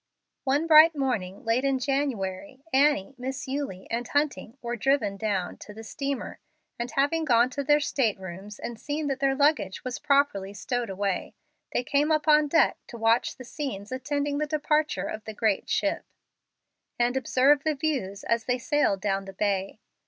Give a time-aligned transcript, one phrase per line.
[0.45, 5.75] One bright morning late in January, Annie, Miss Eulie, and Hunting were driven down, to
[5.75, 6.39] the steamer,
[6.79, 10.89] and having gone to their state rooms and seen that their luggage was properly stowed
[10.89, 11.35] away,
[11.71, 15.69] they came up on deck to watch the scenes attending the departure of the great
[15.69, 16.03] ship,
[16.97, 19.77] and observe the views as they sailed down the bay.